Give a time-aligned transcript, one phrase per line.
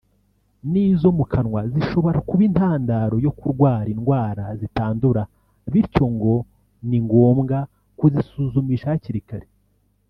[0.71, 5.21] n’izo mu kanwa zishobora kuba intandaro yo kurwara indwara zitandura
[5.71, 6.33] bityo ngo
[6.87, 7.57] ni ngombwa
[7.97, 9.47] kuzisuzumisha kakiri kare